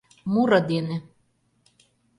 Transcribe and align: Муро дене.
Муро 0.33 0.59
дене. 0.69 0.97